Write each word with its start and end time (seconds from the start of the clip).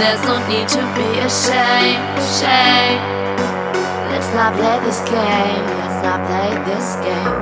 there's 0.00 0.22
no 0.24 0.36
need 0.48 0.68
to 0.68 0.82
be 0.96 1.08
ashamed. 1.24 2.04
Shame. 2.38 3.00
Let's 4.10 4.30
not 4.32 4.54
play 4.54 4.78
this 4.84 5.00
game, 5.08 5.64
let's 5.80 6.00
not 6.02 6.20
play 6.28 6.50
this 6.64 6.96
game. 7.04 7.36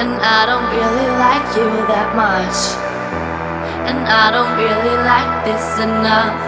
And 0.00 0.12
I 0.20 0.44
don't 0.46 0.68
really 0.72 1.08
like 1.20 1.46
you 1.56 1.68
that 1.92 2.16
much. 2.16 2.58
And 3.88 3.98
I 4.04 4.30
don't 4.30 4.56
really 4.58 4.96
like 5.04 5.44
this 5.44 5.66
enough. 5.78 6.40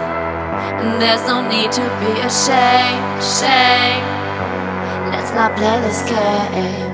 And 0.81 1.01
there's 1.01 1.25
no 1.25 1.41
need 1.47 1.71
to 1.71 1.85
be 2.01 2.11
ashamed. 2.21 3.21
Shame. 3.21 4.05
Let's 5.11 5.31
not 5.33 5.55
play 5.55 5.81
this 5.81 6.01
game. 6.09 6.88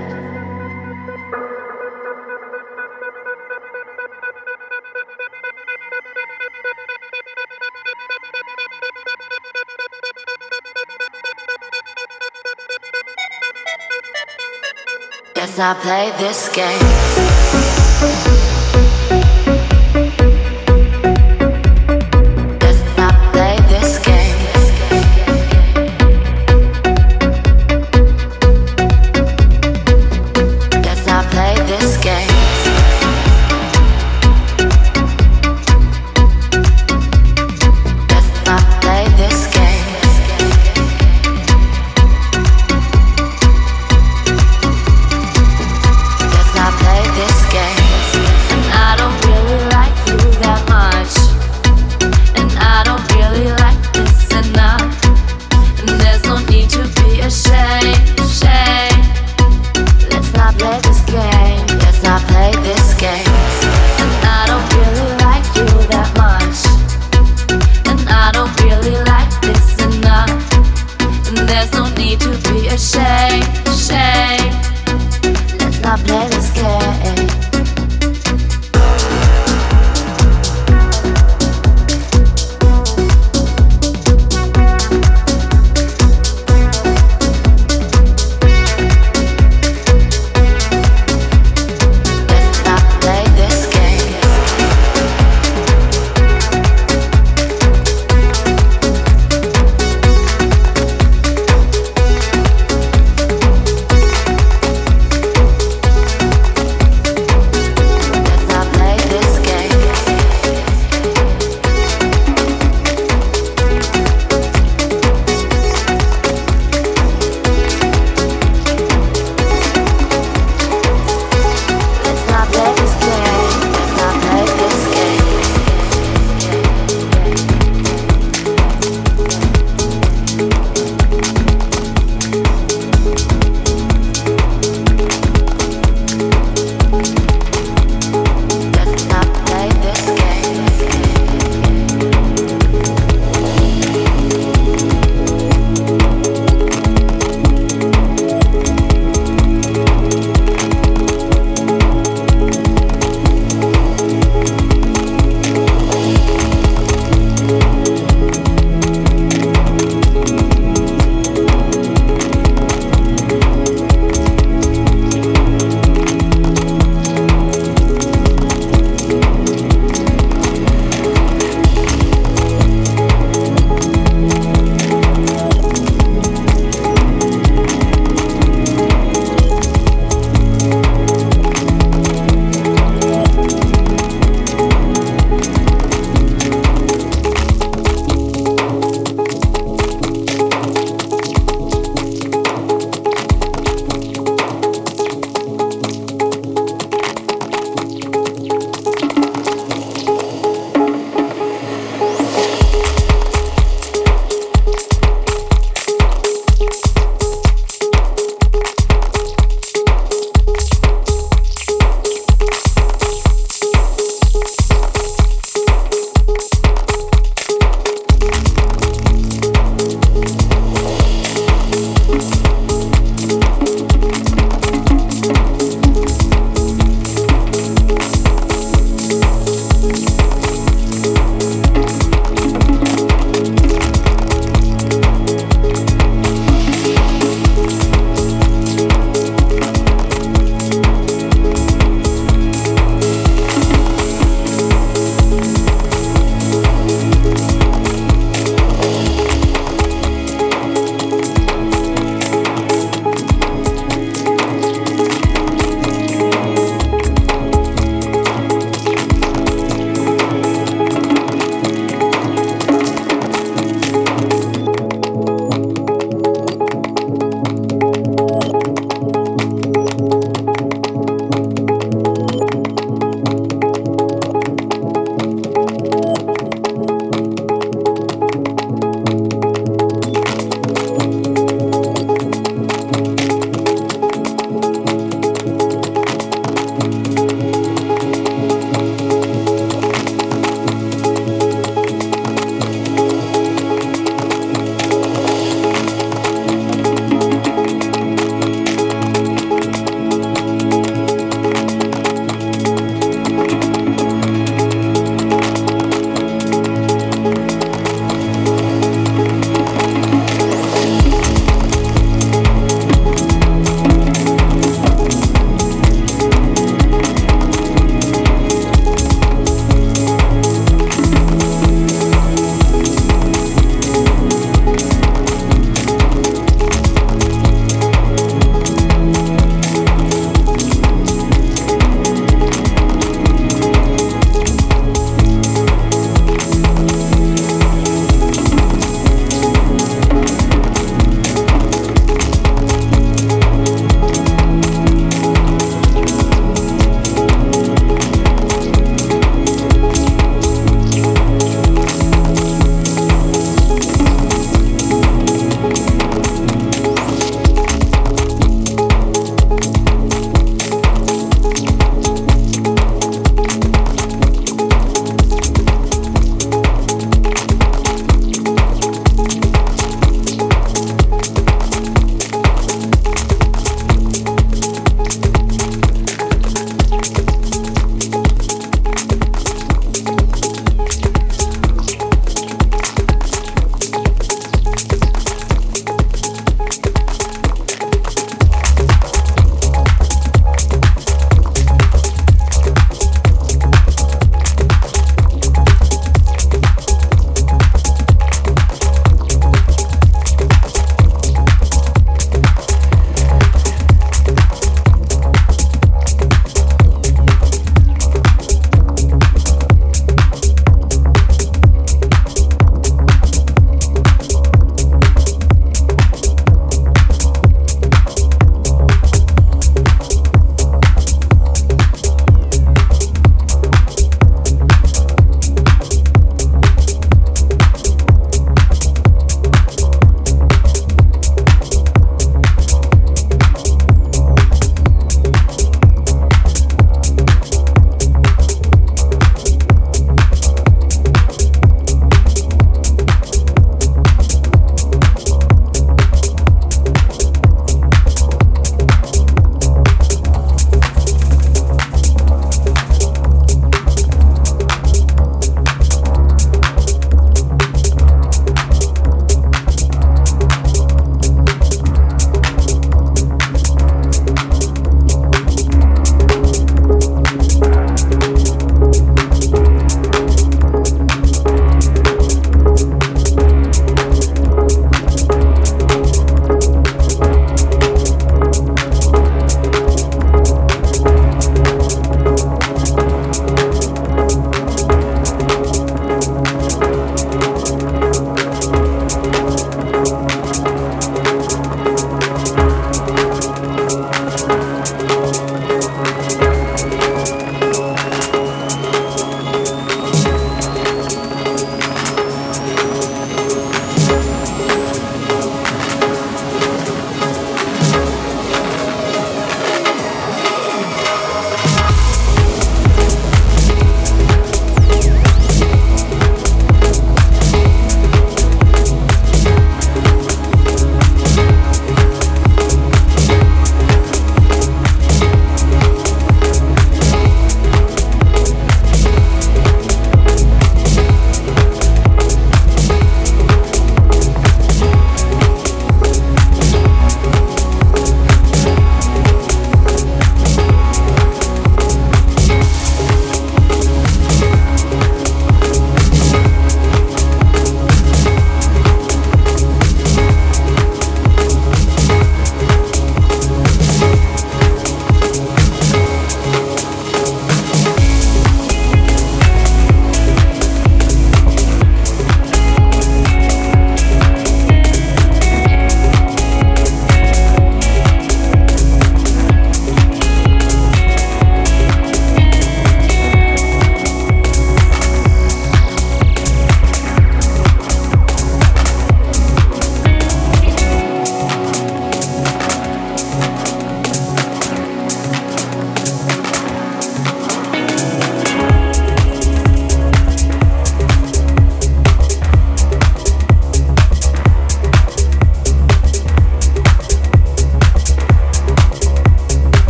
I 15.58 15.74
play 15.76 16.12
this 16.18 16.54
game. 16.54 18.55